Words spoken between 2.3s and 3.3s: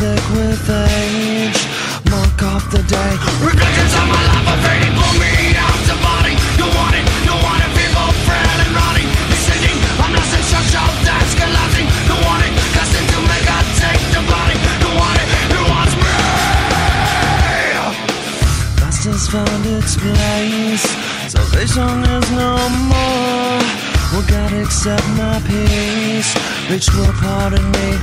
off the day.